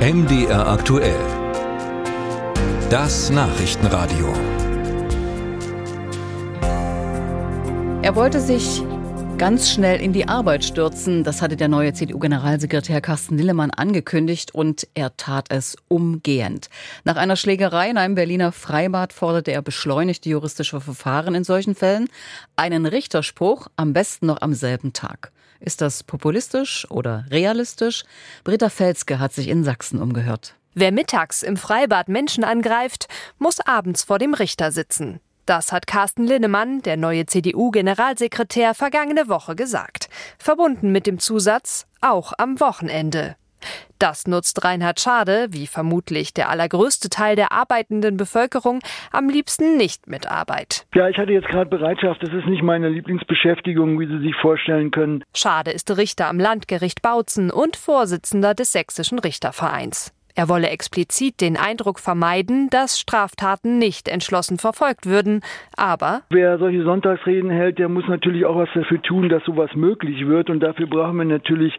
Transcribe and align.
MDR 0.00 0.66
aktuell. 0.66 1.20
Das 2.88 3.28
Nachrichtenradio. 3.28 4.32
Er 8.00 8.16
wollte 8.16 8.40
sich 8.40 8.82
ganz 9.40 9.70
schnell 9.70 10.02
in 10.02 10.12
die 10.12 10.28
Arbeit 10.28 10.66
stürzen. 10.66 11.24
Das 11.24 11.40
hatte 11.40 11.56
der 11.56 11.68
neue 11.68 11.94
CDU-Generalsekretär 11.94 13.00
Carsten 13.00 13.38
Lillemann 13.38 13.70
angekündigt 13.70 14.54
und 14.54 14.86
er 14.92 15.16
tat 15.16 15.46
es 15.48 15.78
umgehend. 15.88 16.68
Nach 17.04 17.16
einer 17.16 17.36
Schlägerei 17.36 17.88
in 17.88 17.96
einem 17.96 18.16
Berliner 18.16 18.52
Freibad 18.52 19.14
forderte 19.14 19.52
er 19.52 19.62
beschleunigte 19.62 20.28
juristische 20.28 20.82
Verfahren 20.82 21.34
in 21.34 21.44
solchen 21.44 21.74
Fällen, 21.74 22.10
einen 22.54 22.84
Richterspruch 22.84 23.68
am 23.76 23.94
besten 23.94 24.26
noch 24.26 24.42
am 24.42 24.52
selben 24.52 24.92
Tag. 24.92 25.32
Ist 25.58 25.80
das 25.80 26.02
populistisch 26.02 26.86
oder 26.90 27.24
realistisch? 27.30 28.04
Britta 28.44 28.68
Felske 28.68 29.20
hat 29.20 29.32
sich 29.32 29.48
in 29.48 29.64
Sachsen 29.64 30.02
umgehört. 30.02 30.54
Wer 30.74 30.92
mittags 30.92 31.42
im 31.42 31.56
Freibad 31.56 32.10
Menschen 32.10 32.44
angreift, 32.44 33.08
muss 33.38 33.58
abends 33.60 34.04
vor 34.04 34.18
dem 34.18 34.34
Richter 34.34 34.70
sitzen. 34.70 35.18
Das 35.50 35.72
hat 35.72 35.88
Carsten 35.88 36.28
Linnemann, 36.28 36.80
der 36.82 36.96
neue 36.96 37.26
CDU-Generalsekretär, 37.26 38.72
vergangene 38.72 39.26
Woche 39.26 39.56
gesagt. 39.56 40.08
Verbunden 40.38 40.92
mit 40.92 41.08
dem 41.08 41.18
Zusatz 41.18 41.88
auch 42.00 42.32
am 42.38 42.60
Wochenende. 42.60 43.34
Das 43.98 44.28
nutzt 44.28 44.62
Reinhard 44.62 45.00
Schade, 45.00 45.48
wie 45.50 45.66
vermutlich 45.66 46.32
der 46.32 46.50
allergrößte 46.50 47.10
Teil 47.10 47.34
der 47.34 47.50
arbeitenden 47.50 48.16
Bevölkerung, 48.16 48.78
am 49.10 49.28
liebsten 49.28 49.76
nicht 49.76 50.06
mit 50.06 50.30
Arbeit. 50.30 50.86
Ja, 50.94 51.08
ich 51.08 51.18
hatte 51.18 51.32
jetzt 51.32 51.48
gerade 51.48 51.68
Bereitschaft. 51.68 52.22
Das 52.22 52.32
ist 52.32 52.46
nicht 52.46 52.62
meine 52.62 52.88
Lieblingsbeschäftigung, 52.88 53.98
wie 53.98 54.06
Sie 54.06 54.20
sich 54.20 54.36
vorstellen 54.40 54.92
können. 54.92 55.24
Schade 55.34 55.72
ist 55.72 55.90
Richter 55.96 56.28
am 56.28 56.38
Landgericht 56.38 57.02
Bautzen 57.02 57.50
und 57.50 57.74
Vorsitzender 57.74 58.54
des 58.54 58.70
Sächsischen 58.70 59.18
Richtervereins. 59.18 60.14
Er 60.40 60.48
wolle 60.48 60.70
explizit 60.70 61.42
den 61.42 61.58
Eindruck 61.58 61.98
vermeiden, 61.98 62.70
dass 62.70 62.98
Straftaten 62.98 63.76
nicht 63.76 64.08
entschlossen 64.08 64.56
verfolgt 64.56 65.04
würden, 65.04 65.42
aber 65.76 66.22
wer 66.30 66.56
solche 66.56 66.82
Sonntagsreden 66.82 67.50
hält, 67.50 67.78
der 67.78 67.90
muss 67.90 68.08
natürlich 68.08 68.46
auch 68.46 68.56
was 68.56 68.70
dafür 68.72 69.02
tun, 69.02 69.28
dass 69.28 69.44
sowas 69.44 69.68
möglich 69.74 70.26
wird 70.26 70.48
und 70.48 70.60
dafür 70.60 70.86
brauchen 70.86 71.18
wir 71.18 71.26
natürlich 71.26 71.74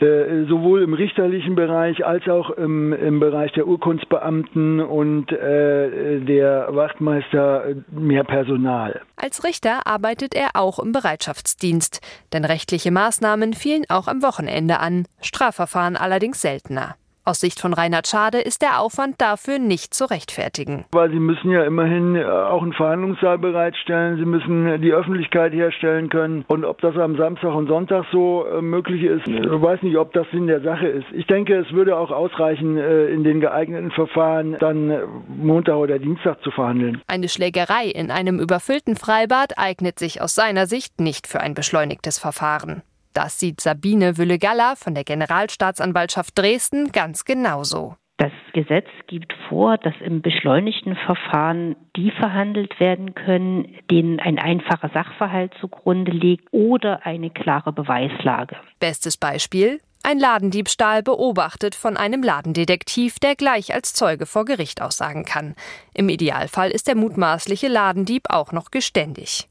äh, 0.00 0.46
sowohl 0.48 0.84
im 0.84 0.94
richterlichen 0.94 1.54
Bereich 1.54 2.02
als 2.06 2.26
auch 2.28 2.48
im, 2.48 2.94
im 2.94 3.20
Bereich 3.20 3.52
der 3.52 3.66
Urkundsbeamten 3.66 4.80
und 4.80 5.30
äh, 5.30 6.20
der 6.20 6.68
Wachtmeister 6.70 7.74
mehr 7.90 8.24
Personal. 8.24 9.02
Als 9.16 9.44
Richter 9.44 9.86
arbeitet 9.86 10.34
er 10.34 10.52
auch 10.54 10.78
im 10.78 10.92
Bereitschaftsdienst, 10.92 12.00
denn 12.32 12.46
rechtliche 12.46 12.90
Maßnahmen 12.90 13.52
fielen 13.52 13.84
auch 13.90 14.08
am 14.08 14.22
Wochenende 14.22 14.80
an, 14.80 15.04
Strafverfahren 15.20 15.94
allerdings 15.94 16.40
seltener. 16.40 16.94
Aus 17.28 17.40
Sicht 17.40 17.60
von 17.60 17.74
Reinhard 17.74 18.06
Schade 18.06 18.38
ist 18.38 18.62
der 18.62 18.80
Aufwand 18.80 19.20
dafür 19.20 19.58
nicht 19.58 19.92
zu 19.92 20.06
rechtfertigen. 20.06 20.86
Weil 20.92 21.10
Sie 21.10 21.20
müssen 21.20 21.50
ja 21.50 21.62
immerhin 21.64 22.16
äh, 22.16 22.24
auch 22.24 22.62
einen 22.62 22.72
Verhandlungssaal 22.72 23.36
bereitstellen, 23.36 24.16
Sie 24.16 24.24
müssen 24.24 24.80
die 24.80 24.94
Öffentlichkeit 24.94 25.52
herstellen 25.52 26.08
können. 26.08 26.46
Und 26.48 26.64
ob 26.64 26.80
das 26.80 26.96
am 26.96 27.18
Samstag 27.18 27.54
und 27.54 27.68
Sonntag 27.68 28.06
so 28.10 28.46
äh, 28.46 28.62
möglich 28.62 29.02
ist, 29.02 29.28
ich 29.28 29.44
weiß 29.44 29.82
nicht, 29.82 29.98
ob 29.98 30.14
das 30.14 30.26
Sinn 30.30 30.46
der 30.46 30.62
Sache 30.62 30.86
ist. 30.86 31.04
Ich 31.12 31.26
denke, 31.26 31.54
es 31.58 31.70
würde 31.70 31.98
auch 31.98 32.10
ausreichen, 32.10 32.78
äh, 32.78 33.08
in 33.08 33.24
den 33.24 33.40
geeigneten 33.40 33.90
Verfahren 33.90 34.56
dann 34.58 34.98
Montag 35.28 35.76
oder 35.76 35.98
Dienstag 35.98 36.42
zu 36.42 36.50
verhandeln. 36.50 37.02
Eine 37.08 37.28
Schlägerei 37.28 37.88
in 37.88 38.10
einem 38.10 38.40
überfüllten 38.40 38.96
Freibad 38.96 39.58
eignet 39.58 39.98
sich 39.98 40.22
aus 40.22 40.34
seiner 40.34 40.66
Sicht 40.66 40.98
nicht 40.98 41.26
für 41.26 41.40
ein 41.40 41.52
beschleunigtes 41.52 42.18
Verfahren. 42.18 42.80
Das 43.18 43.40
sieht 43.40 43.60
Sabine 43.60 44.16
Wülle-Galler 44.16 44.76
von 44.76 44.94
der 44.94 45.02
Generalstaatsanwaltschaft 45.02 46.38
Dresden 46.38 46.92
ganz 46.92 47.24
genauso. 47.24 47.96
Das 48.16 48.30
Gesetz 48.52 48.86
gibt 49.08 49.34
vor, 49.48 49.76
dass 49.76 49.94
im 49.98 50.22
beschleunigten 50.22 50.94
Verfahren 50.94 51.74
die 51.96 52.12
verhandelt 52.12 52.78
werden 52.78 53.16
können, 53.16 53.74
denen 53.90 54.20
ein 54.20 54.38
einfacher 54.38 54.90
Sachverhalt 54.94 55.52
zugrunde 55.60 56.12
liegt 56.12 56.46
oder 56.52 57.04
eine 57.04 57.30
klare 57.30 57.72
Beweislage. 57.72 58.54
Bestes 58.78 59.16
Beispiel 59.16 59.80
ein 60.04 60.20
Ladendiebstahl 60.20 61.02
beobachtet 61.02 61.74
von 61.74 61.96
einem 61.96 62.22
Ladendetektiv, 62.22 63.18
der 63.18 63.34
gleich 63.34 63.74
als 63.74 63.94
Zeuge 63.94 64.26
vor 64.26 64.44
Gericht 64.44 64.80
aussagen 64.80 65.24
kann. 65.24 65.56
Im 65.92 66.08
Idealfall 66.08 66.70
ist 66.70 66.86
der 66.86 66.94
mutmaßliche 66.94 67.66
Ladendieb 67.66 68.30
auch 68.30 68.52
noch 68.52 68.70
geständig. 68.70 69.48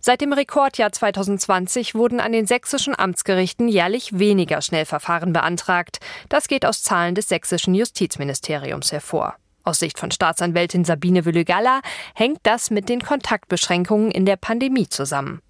Seit 0.00 0.20
dem 0.20 0.32
Rekordjahr 0.32 0.92
2020 0.92 1.94
wurden 1.94 2.20
an 2.20 2.32
den 2.32 2.46
sächsischen 2.46 2.98
Amtsgerichten 2.98 3.68
jährlich 3.68 4.18
weniger 4.18 4.62
Schnellverfahren 4.62 5.32
beantragt. 5.32 5.98
Das 6.28 6.48
geht 6.48 6.64
aus 6.64 6.82
Zahlen 6.82 7.14
des 7.14 7.28
sächsischen 7.28 7.74
Justizministeriums 7.74 8.92
hervor. 8.92 9.36
Aus 9.62 9.78
Sicht 9.78 9.98
von 9.98 10.10
Staatsanwältin 10.10 10.84
Sabine 10.84 11.24
Wülle-Galla 11.24 11.80
hängt 12.14 12.40
das 12.44 12.70
mit 12.70 12.88
den 12.88 13.02
Kontaktbeschränkungen 13.02 14.10
in 14.10 14.24
der 14.24 14.36
Pandemie 14.36 14.88
zusammen. 14.88 15.42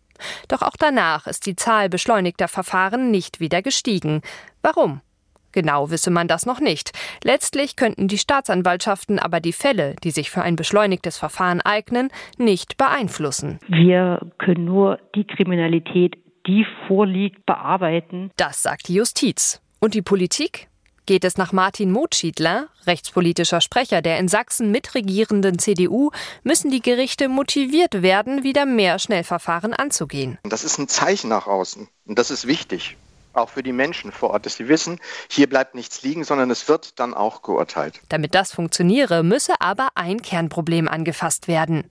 Doch 0.49 0.63
auch 0.63 0.77
danach 0.79 1.27
ist 1.27 1.47
die 1.47 1.57
Zahl 1.57 1.89
beschleunigter 1.89 2.49
Verfahren 2.49 3.11
nicht 3.11 3.41
wieder 3.41 3.63
gestiegen. 3.63 4.21
Warum? 4.63 5.01
Genau 5.53 5.91
wisse 5.91 6.11
man 6.11 6.29
das 6.29 6.47
noch 6.47 6.61
nicht. 6.61 6.93
Letztlich 7.25 7.77
könnten 7.77 8.09
die 8.09 8.19
Staatsanwaltschaften 8.19 9.19
aber 9.19 9.41
die 9.41 9.53
Fälle, 9.53 9.97
die 10.05 10.11
sich 10.11 10.31
für 10.31 10.43
ein 10.43 10.57
beschleunigtes 10.57 11.19
Verfahren 11.19 11.61
eignen, 11.61 12.11
nicht 12.39 12.77
beeinflussen. 12.77 13.59
Wir 13.69 14.21
können 14.39 14.65
nur 14.65 14.99
die 15.15 15.25
Kriminalität, 15.25 16.17
die 16.47 16.65
vorliegt, 16.87 17.45
bearbeiten. 17.47 18.31
Das 18.37 18.63
sagt 18.63 18.89
die 18.89 18.95
Justiz. 18.95 19.61
Und 19.81 19.95
die 19.95 20.03
Politik? 20.03 20.69
Geht 21.07 21.25
es 21.25 21.37
nach 21.37 21.53
Martin 21.53 21.91
Motschiedler, 21.91 22.69
rechtspolitischer 22.87 23.61
Sprecher 23.61 24.01
der 24.01 24.19
in 24.21 24.29
Sachsen 24.29 24.71
mitregierenden 24.71 25.59
CDU, 25.59 26.11
müssen 26.45 26.71
die 26.71 26.83
Gerichte 26.83 27.29
motiviert 27.29 28.03
werden, 28.03 28.45
wieder 28.45 28.65
mehr 28.65 28.99
Schnellverfahren 29.01 29.73
anzugehen. 29.73 30.39
Das 30.45 30.63
ist 30.63 30.79
ein 30.79 30.87
Zeichen 30.87 31.29
nach 31.29 31.49
außen. 31.49 31.89
Und 32.07 32.19
das 32.19 32.31
ist 32.31 32.47
wichtig 32.47 32.97
auch 33.33 33.51
für 33.51 33.63
die 33.63 33.73
Menschen 33.73 34.13
vor 34.13 34.31
Ort, 34.31 34.47
dass 34.47 34.57
sie 34.57 34.69
wissen, 34.69 34.99
hier 35.29 35.49
bleibt 35.49 35.75
nichts 35.75 36.03
liegen, 36.03 36.25
sondern 36.25 36.51
es 36.51 36.69
wird 36.69 36.99
dann 36.99 37.15
auch 37.15 37.43
geurteilt. 37.43 38.01
Damit 38.09 38.35
das 38.35 38.53
funktioniere, 38.53 39.23
müsse 39.23 39.55
aber 39.61 39.89
ein 39.95 40.23
Kernproblem 40.23 40.89
angefasst 40.89 41.49
werden. 41.49 41.85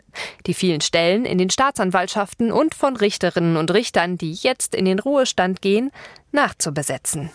Die 0.46 0.54
vielen 0.54 0.82
Stellen 0.82 1.26
in 1.26 1.38
den 1.38 1.50
Staatsanwaltschaften 1.50 2.52
und 2.52 2.76
von 2.76 2.96
Richterinnen 2.96 3.58
und 3.58 3.72
Richtern, 3.72 4.18
die 4.18 4.34
jetzt 4.34 4.76
in 4.76 4.86
den 4.86 5.00
Ruhestand 5.00 5.62
gehen, 5.62 5.92
nachzubesetzen. 6.32 7.30